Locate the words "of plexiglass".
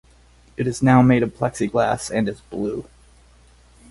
1.21-2.09